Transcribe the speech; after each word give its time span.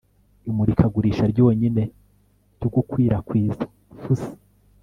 Imurikagurisha 0.49 1.23
ryonyine 1.33 1.83
ryo 2.55 2.67
gukwirakwiza 2.75 3.63
fussy 3.99 4.31